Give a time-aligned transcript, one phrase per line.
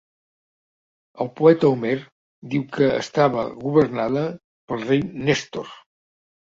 [1.25, 1.93] El poeta Homer
[2.55, 4.27] diu que estava governada
[4.73, 5.75] pel rei Nèstor.